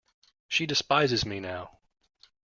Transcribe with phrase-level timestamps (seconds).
[0.47, 1.77] She despises me now.